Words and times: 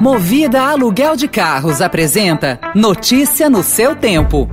Movida 0.00 0.62
Aluguel 0.62 1.16
de 1.16 1.26
Carros 1.26 1.82
apresenta 1.82 2.60
Notícia 2.72 3.50
no 3.50 3.64
seu 3.64 3.96
tempo. 3.96 4.48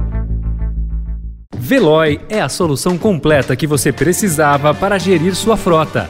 Veloy 1.56 2.20
é 2.28 2.42
a 2.42 2.50
solução 2.50 2.98
completa 2.98 3.56
que 3.56 3.68
você 3.68 3.92
precisava 3.92 4.74
para 4.74 4.98
gerir 4.98 5.36
sua 5.36 5.56
frota. 5.56 6.10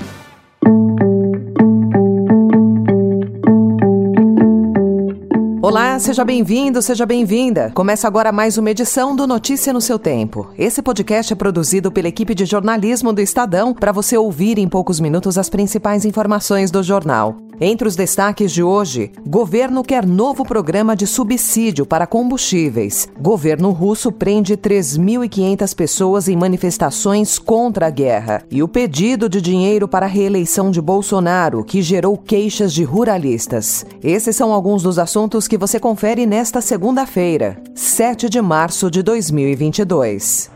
Olá, 5.61 5.99
seja 5.99 6.23
bem-vindo, 6.23 6.81
seja 6.81 7.05
bem-vinda. 7.05 7.71
Começa 7.73 8.07
agora 8.07 8.31
mais 8.31 8.57
uma 8.57 8.71
edição 8.71 9.13
do 9.13 9.27
Notícia 9.27 9.73
no 9.73 9.81
seu 9.81 9.99
Tempo. 9.99 10.47
Esse 10.57 10.81
podcast 10.81 11.33
é 11.33 11.35
produzido 11.35 11.91
pela 11.91 12.07
equipe 12.07 12.33
de 12.33 12.45
jornalismo 12.45 13.11
do 13.11 13.19
Estadão 13.19 13.73
para 13.73 13.91
você 13.91 14.15
ouvir 14.15 14.57
em 14.57 14.69
poucos 14.69 15.01
minutos 15.01 15.37
as 15.37 15.49
principais 15.49 16.05
informações 16.05 16.71
do 16.71 16.81
jornal. 16.81 17.35
Entre 17.59 17.87
os 17.87 17.95
destaques 17.95 18.51
de 18.51 18.61
hoje, 18.61 19.11
governo 19.25 19.83
quer 19.83 20.05
novo 20.05 20.43
programa 20.43 20.95
de 20.95 21.07
subsídio 21.07 21.85
para 21.85 22.05
combustíveis. 22.05 23.07
Governo 23.19 23.71
russo 23.71 24.11
prende 24.11 24.57
3.500 24.57 25.75
pessoas 25.75 26.27
em 26.27 26.35
manifestações 26.35 27.39
contra 27.39 27.87
a 27.87 27.89
guerra. 27.89 28.43
E 28.51 28.61
o 28.61 28.67
pedido 28.67 29.29
de 29.29 29.39
dinheiro 29.39 29.87
para 29.87 30.05
a 30.05 30.09
reeleição 30.09 30.69
de 30.69 30.81
Bolsonaro, 30.81 31.63
que 31.63 31.81
gerou 31.81 32.17
queixas 32.17 32.73
de 32.73 32.83
ruralistas. 32.83 33.85
Esses 34.03 34.35
são 34.35 34.51
alguns 34.51 34.83
dos 34.83 34.99
assuntos 34.99 35.47
que 35.47 35.57
você 35.57 35.79
confere 35.79 36.25
nesta 36.25 36.59
segunda-feira, 36.59 37.57
7 37.73 38.29
de 38.29 38.41
março 38.41 38.91
de 38.91 39.01
2022. 39.01 40.51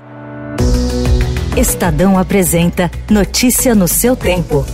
Estadão 1.58 2.18
apresenta 2.18 2.92
Notícia 3.10 3.74
no 3.74 3.88
seu 3.88 4.16
tempo. 4.16 4.66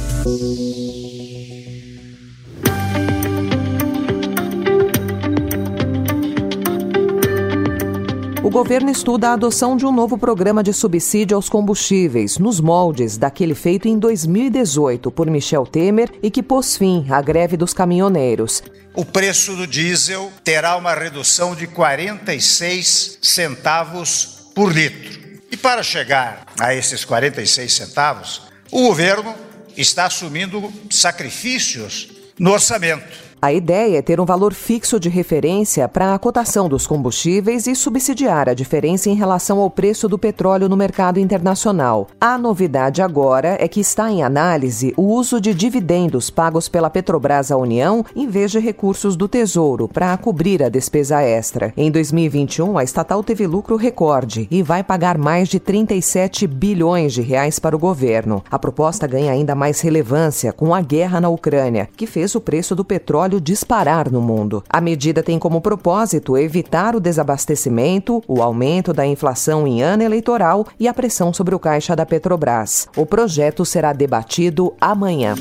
O 8.46 8.50
governo 8.52 8.92
estuda 8.92 9.30
a 9.30 9.34
adoção 9.34 9.76
de 9.76 9.88
um 9.88 9.92
novo 9.92 10.20
programa 10.20 10.62
de 10.62 10.72
subsídio 10.72 11.36
aos 11.36 11.50
combustíveis, 11.50 12.38
nos 12.38 12.60
moldes 12.60 13.18
daquele 13.18 13.56
feito 13.56 13.88
em 13.88 13.98
2018 13.98 15.10
por 15.10 15.28
Michel 15.32 15.66
Temer 15.66 16.12
e 16.22 16.30
que 16.30 16.44
pôs 16.44 16.78
fim 16.78 17.08
à 17.10 17.20
greve 17.24 17.58
dos 17.58 17.74
caminhoneiros. 17.74 18.62
O 18.94 19.04
preço 19.04 19.56
do 19.56 19.66
diesel 19.66 20.32
terá 20.44 20.76
uma 20.78 20.94
redução 20.94 21.56
de 21.56 21.66
46 21.66 23.18
centavos 23.20 24.52
por 24.54 24.72
litro. 24.72 25.42
E 25.52 25.58
para 25.58 25.82
chegar 25.82 26.46
a 26.60 26.72
esses 26.72 27.04
46 27.04 27.74
centavos, 27.74 28.44
o 28.70 28.84
governo 28.84 29.34
está 29.76 30.06
assumindo 30.06 30.72
sacrifícios 30.92 32.10
no 32.38 32.52
orçamento. 32.52 33.25
A 33.42 33.54
ideia 33.54 33.98
é 33.98 34.02
ter 34.02 34.20
um 34.20 34.26
valor 34.26 34.54
fixo 34.54 35.00
de 35.00 35.10
referência 35.10 35.88
para 35.88 36.14
a 36.14 36.20
cotação 36.20 36.68
dos 36.68 36.88
combustíveis 36.88 37.68
e 37.68 37.76
subsidiar 37.76 38.50
a 38.50 38.54
diferença 38.54 39.10
em 39.10 39.14
relação 39.14 39.60
ao 39.60 39.70
preço 39.70 40.08
do 40.08 40.18
petróleo 40.18 40.68
no 40.68 40.78
mercado 40.78 41.20
internacional. 41.20 42.08
A 42.20 42.38
novidade 42.38 43.02
agora 43.02 43.58
é 43.60 43.68
que 43.68 43.80
está 43.80 44.10
em 44.10 44.24
análise 44.24 44.94
o 44.98 45.04
uso 45.04 45.40
de 45.40 45.54
dividendos 45.54 46.30
pagos 46.30 46.68
pela 46.68 46.90
Petrobras 46.90 47.52
à 47.52 47.58
União 47.58 48.04
em 48.16 48.28
vez 48.28 48.52
de 48.52 48.60
recursos 48.60 49.16
do 49.16 49.28
Tesouro 49.28 49.88
para 49.88 50.18
cobrir 50.18 50.64
a 50.64 50.70
despesa 50.70 51.22
extra. 51.22 51.74
Em 51.78 51.92
2021, 51.92 52.78
a 52.78 52.84
estatal 52.84 53.24
teve 53.24 53.46
lucro 53.46 53.76
recorde 53.76 54.48
e 54.50 54.64
vai 54.64 54.84
pagar 54.84 55.18
mais 55.18 55.50
de 55.50 55.60
37 55.60 56.48
bilhões 56.48 57.14
de 57.14 57.22
reais 57.22 57.60
para 57.60 57.76
o 57.76 57.80
governo. 57.80 58.44
A 58.50 58.58
proposta 58.58 59.06
ganha 59.06 59.32
ainda 59.32 59.54
mais 59.54 59.82
relevância 59.82 60.52
com 60.52 60.74
a 60.74 60.82
guerra 60.82 61.22
na 61.22 61.30
Ucrânia, 61.30 61.90
que 61.96 62.08
fez 62.08 62.34
o 62.34 62.42
preço 62.42 62.76
do 62.76 62.84
petróleo 62.84 63.25
disparar 63.40 64.12
no 64.12 64.22
mundo. 64.22 64.64
A 64.70 64.80
medida 64.80 65.24
tem 65.24 65.40
como 65.40 65.62
propósito 65.62 66.38
evitar 66.38 66.96
o 66.96 67.00
desabastecimento, 67.00 68.24
o 68.28 68.42
aumento 68.42 68.94
da 68.94 69.06
inflação 69.06 69.68
em 69.68 69.82
ano 69.82 70.04
eleitoral 70.04 70.66
e 70.80 70.88
a 70.88 70.94
pressão 70.94 71.34
sobre 71.34 71.56
o 71.56 71.60
caixa 71.60 71.96
da 71.96 72.06
Petrobras. 72.06 72.88
O 72.96 73.06
projeto 73.06 73.66
será 73.66 73.94
debatido 73.94 74.74
amanhã. 74.80 75.36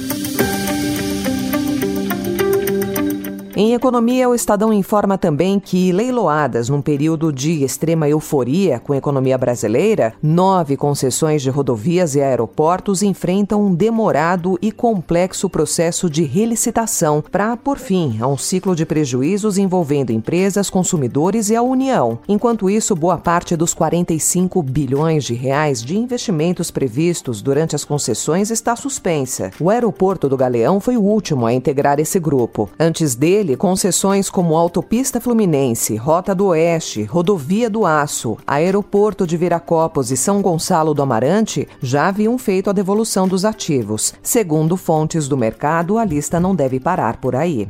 Em 3.57 3.73
economia, 3.73 4.29
o 4.29 4.35
Estadão 4.35 4.73
informa 4.73 5.17
também 5.17 5.61
que, 5.61 5.93
leiloadas 5.93 6.69
num 6.69 6.83
período 6.83 7.33
de 7.33 7.63
extrema 7.63 8.09
euforia 8.09 8.81
com 8.81 8.93
a 8.93 8.97
economia 8.97 9.39
brasileira, 9.39 10.13
nove 10.21 10.77
concessões 10.77 11.41
de 11.41 11.51
rodovias 11.51 12.17
e 12.17 12.21
aeroportos 12.21 13.01
enfrentam 13.01 13.65
um 13.65 13.73
demorado 13.73 14.59
e 14.61 14.73
complexo 14.73 15.49
processo 15.49 16.11
de 16.11 16.25
relicitação 16.25 17.23
para 17.31 17.57
pôr 17.57 17.79
fim 17.79 18.19
a 18.21 18.27
um 18.27 18.37
ciclo 18.37 18.75
de 18.75 18.85
prejuízos 18.85 19.57
envolvendo 19.57 20.11
empresas, 20.11 20.69
consumidores 20.69 21.49
e 21.49 21.55
a 21.55 21.63
União. 21.63 22.19
Enquanto 22.27 22.69
isso, 22.69 22.97
boa 22.97 23.19
parte 23.19 23.55
dos 23.55 23.73
45 23.73 24.61
bilhões 24.65 25.23
de 25.23 25.35
reais 25.35 25.81
de 25.81 25.97
investimentos 25.97 26.73
previstos 26.73 27.41
durante 27.41 27.77
as 27.77 27.85
concessões 27.85 28.51
está 28.51 28.75
suspensa. 28.75 29.53
O 29.61 29.71
aeroporto 29.71 30.29
do 30.29 30.37
Galeão 30.37 30.81
foi 30.81 30.97
o 30.97 31.03
último 31.03 31.47
a 31.47 31.53
integrar 31.53 32.01
esse 32.01 32.19
grupo. 32.19 32.69
Antes 32.81 33.15
dele, 33.15 33.44
concessões 33.55 34.31
como 34.31 34.57
Autopista 34.57 35.21
Fluminense, 35.21 35.97
Rota 35.97 36.35
do 36.35 36.47
Oeste, 36.47 37.03
Rodovia 37.03 37.69
do 37.69 37.85
Aço, 37.85 38.39
Aeroporto 38.47 39.27
de 39.27 39.37
Viracopos 39.37 40.11
e 40.11 40.17
São 40.17 40.41
Gonçalo 40.41 40.95
do 40.95 41.03
Amarante 41.03 41.69
já 41.83 42.09
haviam 42.09 42.39
feito 42.39 42.71
a 42.71 42.73
devolução 42.73 43.29
dos 43.29 43.45
ativos. 43.45 44.15
Segundo 44.23 44.77
fontes 44.77 45.29
do 45.29 45.37
mercado, 45.37 45.99
a 45.99 46.05
lista 46.05 46.41
não 46.41 46.55
deve 46.55 46.81
parar 46.81 47.19
por 47.19 47.37
aí. 47.37 47.69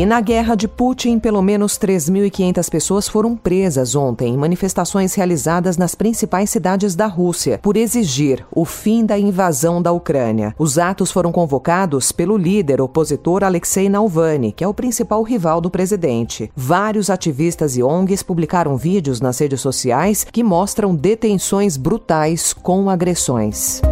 E 0.00 0.06
na 0.06 0.18
guerra 0.22 0.54
de 0.54 0.66
Putin, 0.66 1.18
pelo 1.18 1.42
menos 1.42 1.78
3.500 1.78 2.70
pessoas 2.70 3.06
foram 3.06 3.36
presas 3.36 3.94
ontem 3.94 4.32
em 4.32 4.36
manifestações 4.38 5.12
realizadas 5.14 5.76
nas 5.76 5.94
principais 5.94 6.48
cidades 6.48 6.94
da 6.94 7.06
Rússia 7.06 7.60
por 7.62 7.76
exigir 7.76 8.42
o 8.50 8.64
fim 8.64 9.04
da 9.04 9.18
invasão 9.18 9.82
da 9.82 9.92
Ucrânia. 9.92 10.54
Os 10.58 10.78
atos 10.78 11.12
foram 11.12 11.30
convocados 11.30 12.12
pelo 12.12 12.38
líder 12.38 12.80
opositor 12.80 13.44
Alexei 13.44 13.90
Navalny, 13.90 14.52
que 14.52 14.64
é 14.64 14.66
o 14.66 14.72
principal 14.72 15.22
rival 15.22 15.60
do 15.60 15.68
presidente. 15.68 16.50
Vários 16.56 17.10
ativistas 17.10 17.76
e 17.76 17.82
ONGs 17.82 18.22
publicaram 18.22 18.78
vídeos 18.78 19.20
nas 19.20 19.38
redes 19.38 19.60
sociais 19.60 20.24
que 20.24 20.42
mostram 20.42 20.94
detenções 20.94 21.76
brutais 21.76 22.54
com 22.54 22.88
agressões. 22.88 23.82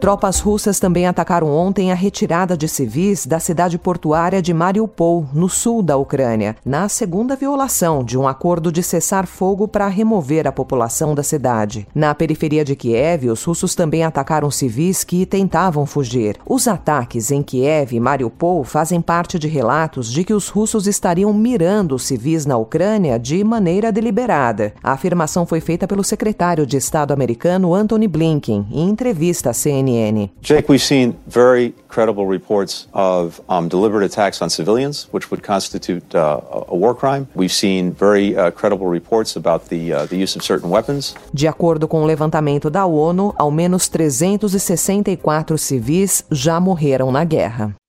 Tropas 0.00 0.40
russas 0.40 0.80
também 0.80 1.06
atacaram 1.06 1.48
ontem 1.54 1.92
a 1.92 1.94
retirada 1.94 2.56
de 2.56 2.66
civis 2.66 3.26
da 3.26 3.38
cidade 3.38 3.76
portuária 3.76 4.40
de 4.40 4.54
Mariupol, 4.54 5.26
no 5.30 5.46
sul 5.46 5.82
da 5.82 5.98
Ucrânia, 5.98 6.56
na 6.64 6.88
segunda 6.88 7.36
violação 7.36 8.02
de 8.02 8.16
um 8.16 8.26
acordo 8.26 8.72
de 8.72 8.82
cessar 8.82 9.26
fogo 9.26 9.68
para 9.68 9.86
remover 9.88 10.46
a 10.46 10.52
população 10.52 11.14
da 11.14 11.22
cidade. 11.22 11.86
Na 11.94 12.14
periferia 12.14 12.64
de 12.64 12.74
Kiev, 12.74 13.28
os 13.28 13.44
russos 13.44 13.74
também 13.74 14.02
atacaram 14.02 14.50
civis 14.50 15.04
que 15.04 15.26
tentavam 15.26 15.84
fugir. 15.84 16.38
Os 16.46 16.66
ataques 16.66 17.30
em 17.30 17.42
Kiev 17.42 17.92
e 17.92 18.00
Mariupol 18.00 18.64
fazem 18.64 19.02
parte 19.02 19.38
de 19.38 19.48
relatos 19.48 20.10
de 20.10 20.24
que 20.24 20.32
os 20.32 20.48
russos 20.48 20.86
estariam 20.86 21.30
mirando 21.34 21.98
civis 21.98 22.46
na 22.46 22.56
Ucrânia 22.56 23.18
de 23.18 23.44
maneira 23.44 23.92
deliberada. 23.92 24.72
A 24.82 24.92
afirmação 24.92 25.44
foi 25.44 25.60
feita 25.60 25.86
pelo 25.86 26.02
secretário 26.02 26.64
de 26.64 26.78
Estado 26.78 27.12
americano 27.12 27.74
Antony 27.74 28.08
Blinken 28.08 28.66
em 28.72 28.88
entrevista 28.88 29.50
à 29.50 29.52
CNN. 29.52 29.89
CNN. 29.90 30.30
Jake, 30.42 30.68
we've 30.68 30.82
seen 30.82 31.18
very 31.26 31.74
credible 31.88 32.26
reports 32.26 32.86
of 32.92 33.40
um, 33.48 33.68
deliberate 33.68 34.04
attacks 34.04 34.40
on 34.42 34.48
civilians, 34.48 35.08
which 35.12 35.30
would 35.30 35.42
constitute 35.42 36.14
uh, 36.14 36.40
a 36.68 36.74
war 36.74 36.94
crime. 36.94 37.26
We've 37.34 37.52
seen 37.52 37.92
very 37.92 38.36
uh, 38.36 38.50
credible 38.50 38.86
reports 38.86 39.36
about 39.36 39.68
the, 39.68 39.92
uh, 39.92 40.06
the 40.06 40.16
use 40.16 40.36
of 40.36 40.42
certain 40.42 40.70
weapons. 40.70 41.14
De 41.32 41.46
acordo 41.46 41.88
com 41.88 42.02
o 42.02 42.06
levantamento 42.06 42.70
da 42.70 42.86
ONU, 42.86 43.34
ao 43.36 43.50
menos 43.50 43.88
364 43.88 45.58
civis 45.58 46.24
já 46.30 46.60
morreram 46.60 47.10
na 47.10 47.24
guerra. 47.24 47.79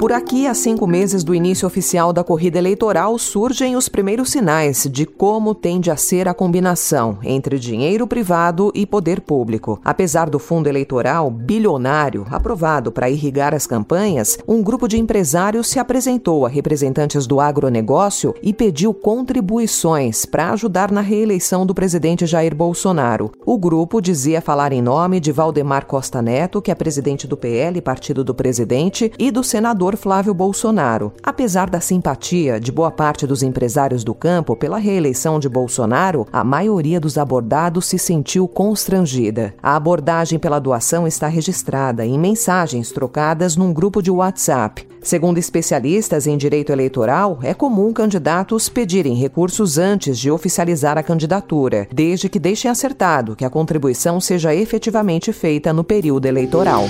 Por 0.00 0.12
aqui, 0.14 0.46
a 0.46 0.54
cinco 0.54 0.86
meses 0.86 1.22
do 1.22 1.34
início 1.34 1.68
oficial 1.68 2.10
da 2.10 2.24
corrida 2.24 2.56
eleitoral, 2.56 3.18
surgem 3.18 3.76
os 3.76 3.86
primeiros 3.86 4.30
sinais 4.30 4.88
de 4.90 5.04
como 5.04 5.54
tende 5.54 5.90
a 5.90 5.96
ser 5.96 6.26
a 6.26 6.32
combinação 6.32 7.18
entre 7.22 7.58
dinheiro 7.58 8.06
privado 8.06 8.72
e 8.74 8.86
poder 8.86 9.20
público. 9.20 9.78
Apesar 9.84 10.30
do 10.30 10.38
fundo 10.38 10.68
eleitoral 10.68 11.30
bilionário 11.30 12.26
aprovado 12.30 12.90
para 12.90 13.10
irrigar 13.10 13.54
as 13.54 13.66
campanhas, 13.66 14.38
um 14.48 14.62
grupo 14.62 14.88
de 14.88 14.98
empresários 14.98 15.66
se 15.68 15.78
apresentou 15.78 16.46
a 16.46 16.48
representantes 16.48 17.26
do 17.26 17.38
agronegócio 17.38 18.34
e 18.42 18.54
pediu 18.54 18.94
contribuições 18.94 20.24
para 20.24 20.50
ajudar 20.52 20.90
na 20.90 21.02
reeleição 21.02 21.66
do 21.66 21.74
presidente 21.74 22.24
Jair 22.24 22.54
Bolsonaro. 22.54 23.32
O 23.44 23.58
grupo 23.58 24.00
dizia 24.00 24.40
falar 24.40 24.72
em 24.72 24.80
nome 24.80 25.20
de 25.20 25.30
Valdemar 25.30 25.84
Costa 25.84 26.22
Neto, 26.22 26.62
que 26.62 26.70
é 26.70 26.74
presidente 26.74 27.26
do 27.26 27.36
PL, 27.36 27.78
partido 27.82 28.24
do 28.24 28.34
presidente, 28.34 29.12
e 29.18 29.30
do 29.30 29.44
senador 29.44 29.89
Flávio 29.96 30.34
Bolsonaro. 30.34 31.12
Apesar 31.22 31.70
da 31.70 31.80
simpatia 31.80 32.58
de 32.60 32.70
boa 32.70 32.90
parte 32.90 33.26
dos 33.26 33.42
empresários 33.42 34.04
do 34.04 34.14
campo 34.14 34.56
pela 34.56 34.78
reeleição 34.78 35.38
de 35.38 35.48
Bolsonaro, 35.48 36.26
a 36.32 36.44
maioria 36.44 37.00
dos 37.00 37.18
abordados 37.18 37.86
se 37.86 37.98
sentiu 37.98 38.46
constrangida. 38.46 39.54
A 39.62 39.76
abordagem 39.76 40.38
pela 40.38 40.58
doação 40.58 41.06
está 41.06 41.28
registrada 41.28 42.04
em 42.04 42.18
mensagens 42.18 42.90
trocadas 42.90 43.56
num 43.56 43.72
grupo 43.72 44.02
de 44.02 44.10
WhatsApp. 44.10 44.90
Segundo 45.02 45.38
especialistas 45.38 46.26
em 46.26 46.36
direito 46.36 46.72
eleitoral, 46.72 47.38
é 47.42 47.54
comum 47.54 47.92
candidatos 47.92 48.68
pedirem 48.68 49.14
recursos 49.14 49.78
antes 49.78 50.18
de 50.18 50.30
oficializar 50.30 50.98
a 50.98 51.02
candidatura, 51.02 51.88
desde 51.92 52.28
que 52.28 52.38
deixem 52.38 52.70
acertado 52.70 53.34
que 53.34 53.44
a 53.44 53.50
contribuição 53.50 54.20
seja 54.20 54.54
efetivamente 54.54 55.32
feita 55.32 55.72
no 55.72 55.82
período 55.82 56.26
eleitoral. 56.26 56.86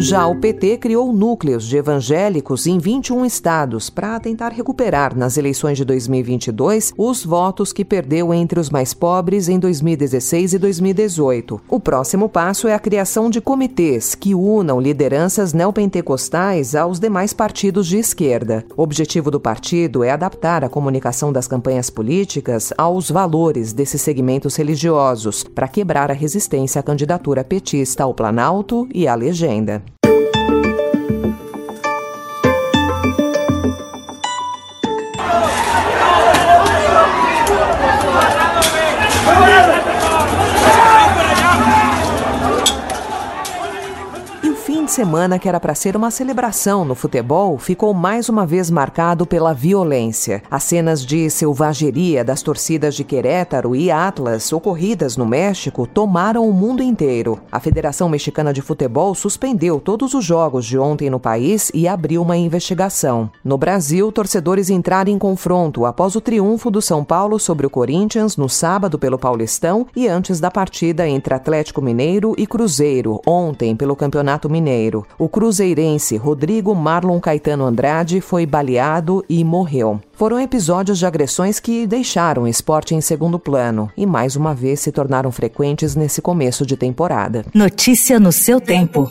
Já 0.00 0.28
o 0.28 0.36
PT 0.36 0.76
criou 0.76 1.12
núcleos 1.12 1.66
de 1.66 1.76
evangélicos 1.76 2.68
em 2.68 2.78
21 2.78 3.24
estados 3.24 3.90
para 3.90 4.20
tentar 4.20 4.50
recuperar 4.50 5.18
nas 5.18 5.36
eleições 5.36 5.76
de 5.76 5.84
2022 5.84 6.92
os 6.96 7.24
votos 7.24 7.72
que 7.72 7.84
perdeu 7.84 8.32
entre 8.32 8.60
os 8.60 8.70
mais 8.70 8.94
pobres 8.94 9.48
em 9.48 9.58
2016 9.58 10.52
e 10.52 10.58
2018. 10.60 11.60
O 11.68 11.80
próximo 11.80 12.28
passo 12.28 12.68
é 12.68 12.74
a 12.74 12.78
criação 12.78 13.28
de 13.28 13.40
comitês 13.40 14.14
que 14.14 14.36
unam 14.36 14.80
lideranças 14.80 15.52
neopentecostais 15.52 16.76
aos 16.76 17.00
demais 17.00 17.32
partidos 17.32 17.88
de 17.88 17.98
esquerda. 17.98 18.64
O 18.76 18.82
objetivo 18.82 19.32
do 19.32 19.40
partido 19.40 20.04
é 20.04 20.12
adaptar 20.12 20.62
a 20.62 20.68
comunicação 20.68 21.32
das 21.32 21.48
campanhas 21.48 21.90
políticas 21.90 22.72
aos 22.78 23.10
valores 23.10 23.72
desses 23.72 24.00
segmentos 24.00 24.54
religiosos 24.54 25.42
para 25.42 25.66
quebrar 25.66 26.08
a 26.08 26.14
resistência 26.14 26.78
à 26.78 26.84
candidatura 26.84 27.42
petista 27.42 28.04
ao 28.04 28.14
Planalto 28.14 28.88
e 28.94 29.08
à 29.08 29.16
legenda. 29.16 29.82
Semana 44.98 45.38
que 45.38 45.48
era 45.48 45.60
para 45.60 45.76
ser 45.76 45.94
uma 45.94 46.10
celebração 46.10 46.84
no 46.84 46.92
futebol 46.92 47.56
ficou 47.56 47.94
mais 47.94 48.28
uma 48.28 48.44
vez 48.44 48.68
marcado 48.68 49.24
pela 49.24 49.54
violência. 49.54 50.42
As 50.50 50.64
cenas 50.64 51.06
de 51.06 51.30
selvageria 51.30 52.24
das 52.24 52.42
torcidas 52.42 52.96
de 52.96 53.04
Querétaro 53.04 53.76
e 53.76 53.92
Atlas 53.92 54.52
ocorridas 54.52 55.16
no 55.16 55.24
México 55.24 55.86
tomaram 55.86 56.48
o 56.48 56.52
mundo 56.52 56.82
inteiro. 56.82 57.38
A 57.52 57.60
Federação 57.60 58.08
Mexicana 58.08 58.52
de 58.52 58.60
Futebol 58.60 59.14
suspendeu 59.14 59.78
todos 59.78 60.14
os 60.14 60.24
jogos 60.24 60.66
de 60.66 60.76
ontem 60.76 61.08
no 61.08 61.20
país 61.20 61.70
e 61.72 61.86
abriu 61.86 62.20
uma 62.20 62.36
investigação. 62.36 63.30
No 63.44 63.56
Brasil, 63.56 64.10
torcedores 64.10 64.68
entraram 64.68 65.12
em 65.12 65.18
confronto 65.18 65.86
após 65.86 66.16
o 66.16 66.20
triunfo 66.20 66.72
do 66.72 66.82
São 66.82 67.04
Paulo 67.04 67.38
sobre 67.38 67.64
o 67.64 67.70
Corinthians 67.70 68.36
no 68.36 68.48
sábado 68.48 68.98
pelo 68.98 69.16
Paulistão 69.16 69.86
e 69.94 70.08
antes 70.08 70.40
da 70.40 70.50
partida 70.50 71.06
entre 71.06 71.34
Atlético 71.34 71.80
Mineiro 71.80 72.34
e 72.36 72.48
Cruzeiro 72.48 73.20
ontem 73.24 73.76
pelo 73.76 73.94
Campeonato 73.94 74.50
Mineiro. 74.50 74.87
Janeiro. 74.88 75.06
O 75.18 75.28
cruzeirense 75.28 76.16
Rodrigo 76.16 76.74
Marlon 76.74 77.20
Caetano 77.20 77.64
Andrade 77.64 78.20
foi 78.20 78.46
baleado 78.46 79.24
e 79.28 79.44
morreu. 79.44 80.00
Foram 80.12 80.40
episódios 80.40 80.98
de 80.98 81.06
agressões 81.06 81.60
que 81.60 81.86
deixaram 81.86 82.44
o 82.44 82.48
esporte 82.48 82.94
em 82.94 83.00
segundo 83.00 83.38
plano 83.38 83.90
e 83.96 84.06
mais 84.06 84.34
uma 84.34 84.54
vez 84.54 84.80
se 84.80 84.90
tornaram 84.90 85.30
frequentes 85.30 85.94
nesse 85.94 86.20
começo 86.20 86.66
de 86.66 86.76
temporada. 86.76 87.44
Notícia 87.54 88.18
no 88.18 88.32
seu 88.32 88.60
tempo. 88.60 89.10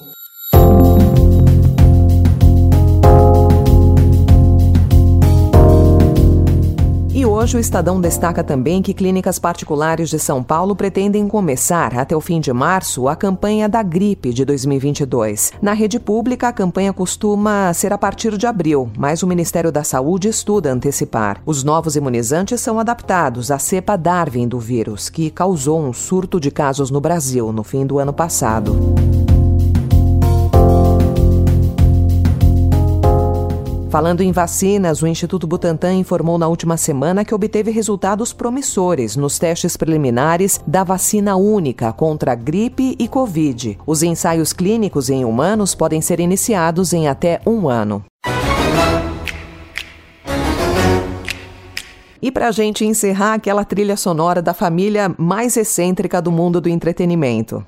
Hoje, 7.38 7.56
o 7.56 7.60
Estadão 7.60 8.02
destaca 8.02 8.44
também 8.44 8.82
que 8.82 8.94
clínicas 8.94 9.38
particulares 9.38 10.10
de 10.10 10.18
São 10.18 10.42
Paulo 10.42 10.76
pretendem 10.76 11.28
começar, 11.28 11.96
até 11.98 12.16
o 12.16 12.22
fim 12.22 12.40
de 12.40 12.52
março, 12.52 13.08
a 13.08 13.16
campanha 13.16 13.70
da 13.70 13.84
gripe 13.84 14.34
de 14.34 14.44
2022. 14.44 15.52
Na 15.62 15.74
rede 15.74 16.00
pública, 16.00 16.48
a 16.48 16.54
campanha 16.54 16.92
costuma 16.92 17.72
ser 17.74 17.94
a 17.94 17.98
partir 17.98 18.38
de 18.38 18.48
abril, 18.48 18.90
mas 18.98 19.22
o 19.22 19.28
Ministério 19.28 19.72
da 19.72 19.84
Saúde 19.84 20.28
estuda 20.28 20.72
antecipar. 20.72 21.42
Os 21.46 21.64
novos 21.64 21.96
imunizantes 21.96 22.60
são 22.60 22.80
adaptados 22.80 23.52
à 23.52 23.60
cepa 23.60 23.96
Darwin 23.96 24.48
do 24.48 24.60
vírus, 24.60 25.08
que 25.08 25.30
causou 25.30 25.80
um 25.80 25.94
surto 25.94 26.40
de 26.40 26.50
casos 26.50 26.90
no 26.90 27.00
Brasil 27.00 27.52
no 27.52 27.64
fim 27.64 27.86
do 27.86 28.00
ano 28.00 28.14
passado. 28.14 28.76
Falando 33.98 34.22
em 34.22 34.32
vacinas, 34.32 35.02
o 35.02 35.08
Instituto 35.08 35.48
Butantan 35.48 35.96
informou 35.96 36.38
na 36.38 36.48
última 36.48 36.78
semana 36.78 37.26
que 37.26 37.34
obteve 37.34 37.72
resultados 37.72 38.32
promissores 38.32 39.16
nos 39.16 39.40
testes 39.40 39.76
preliminares 39.76 40.62
da 40.68 40.84
vacina 40.84 41.36
única 41.36 41.92
contra 41.92 42.36
gripe 42.36 42.96
e 43.00 43.08
Covid. 43.08 43.80
Os 43.88 44.04
ensaios 44.04 44.54
clínicos 44.54 45.10
em 45.10 45.26
humanos 45.26 45.74
podem 45.74 46.00
ser 46.00 46.20
iniciados 46.20 46.94
em 46.94 47.08
até 47.08 47.42
um 47.44 47.68
ano. 47.68 48.06
E 52.22 52.32
para 52.32 52.50
a 52.50 52.52
gente 52.52 52.86
encerrar 52.86 53.34
aquela 53.34 53.66
trilha 53.66 53.98
sonora 53.98 54.44
da 54.44 54.54
família 54.54 55.12
mais 55.18 55.58
excêntrica 55.58 56.22
do 56.22 56.32
mundo 56.32 56.62
do 56.62 56.70
entretenimento. 56.70 57.66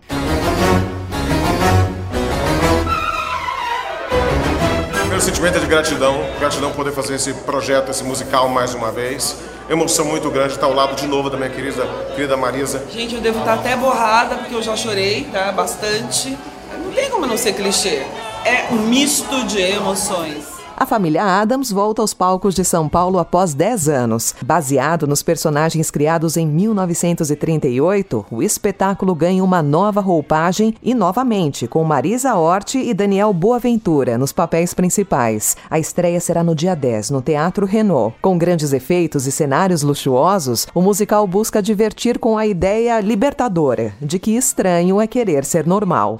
Primeiro 5.19 5.21
sentimento 5.21 5.57
é 5.57 5.59
de 5.59 5.65
gratidão, 5.65 6.25
gratidão 6.39 6.71
poder 6.71 6.93
fazer 6.93 7.15
esse 7.15 7.33
projeto, 7.33 7.91
esse 7.91 8.03
musical 8.03 8.47
mais 8.47 8.73
uma 8.73 8.91
vez. 8.91 9.35
Emoção 9.69 10.05
muito 10.05 10.29
grande 10.31 10.53
estar 10.53 10.65
ao 10.65 10.73
lado 10.73 10.95
de 10.95 11.05
novo 11.07 11.29
da 11.29 11.37
minha 11.37 11.49
querida, 11.49 11.85
querida 12.15 12.37
Marisa. 12.37 12.83
Gente, 12.91 13.15
eu 13.15 13.21
devo 13.21 13.39
estar 13.39 13.55
até 13.55 13.75
borrada 13.75 14.37
porque 14.37 14.55
eu 14.55 14.61
já 14.61 14.75
chorei, 14.77 15.27
tá? 15.31 15.51
Bastante. 15.51 16.37
Não 16.83 16.91
tem 16.91 17.09
como 17.09 17.25
não 17.25 17.37
ser 17.37 17.53
clichê. 17.53 18.01
É 18.45 18.67
um 18.71 18.77
misto 18.77 19.45
de 19.45 19.61
emoções. 19.61 20.58
A 20.79 20.85
família 20.85 21.41
Adams 21.41 21.73
volta 21.73 22.01
aos 22.01 22.13
palcos 22.13 22.55
de 22.55 22.63
São 22.63 22.87
Paulo 22.87 23.19
após 23.19 23.53
10 23.53 23.89
anos. 23.89 24.33
Baseado 24.41 25.05
nos 25.05 25.21
personagens 25.21 25.91
criados 25.91 26.37
em 26.37 26.47
1938, 26.47 28.25
o 28.31 28.41
espetáculo 28.41 29.13
ganha 29.13 29.43
uma 29.43 29.61
nova 29.61 29.99
roupagem 29.99 30.73
e 30.81 30.93
novamente 30.93 31.67
com 31.67 31.83
Marisa 31.83 32.33
Hort 32.33 32.75
e 32.75 32.93
Daniel 32.93 33.33
Boaventura 33.33 34.17
nos 34.17 34.31
papéis 34.31 34.73
principais. 34.73 35.57
A 35.69 35.77
estreia 35.77 36.21
será 36.21 36.45
no 36.45 36.55
dia 36.55 36.75
10, 36.75 37.09
no 37.09 37.21
Teatro 37.21 37.65
Renault. 37.65 38.15
Com 38.21 38.37
grandes 38.37 38.71
efeitos 38.71 39.27
e 39.27 39.33
cenários 39.33 39.83
luxuosos, 39.83 40.65
o 40.73 40.81
musical 40.81 41.27
busca 41.27 41.61
divertir 41.61 42.17
com 42.17 42.37
a 42.37 42.47
ideia 42.47 43.01
libertadora 43.01 43.93
de 44.01 44.17
que 44.17 44.31
estranho 44.37 45.01
é 45.01 45.07
querer 45.07 45.43
ser 45.43 45.67
normal. 45.67 46.19